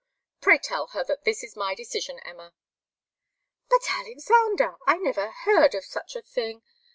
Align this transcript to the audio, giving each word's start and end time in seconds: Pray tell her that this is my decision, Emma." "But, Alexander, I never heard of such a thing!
Pray 0.41 0.57
tell 0.57 0.87
her 0.93 1.03
that 1.03 1.25
this 1.25 1.43
is 1.43 1.55
my 1.55 1.75
decision, 1.75 2.17
Emma." 2.25 2.55
"But, 3.69 3.83
Alexander, 3.87 4.77
I 4.87 4.97
never 4.97 5.29
heard 5.29 5.75
of 5.75 5.85
such 5.85 6.15
a 6.15 6.23
thing! 6.23 6.63